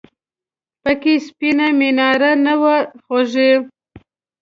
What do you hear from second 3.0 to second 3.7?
خوږې!